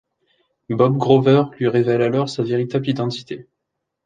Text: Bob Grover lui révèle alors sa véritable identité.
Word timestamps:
Bob 0.71 0.97
Grover 0.97 1.43
lui 1.59 1.67
révèle 1.67 2.01
alors 2.01 2.27
sa 2.27 2.41
véritable 2.41 2.89
identité. 2.89 3.47